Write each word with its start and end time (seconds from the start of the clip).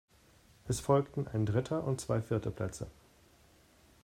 Es 0.67 0.79
folgten 0.79 1.27
ein 1.27 1.45
dritter 1.45 1.83
und 1.83 2.01
zwei 2.01 2.23
vierte 2.23 2.49
Plätze. 2.49 2.87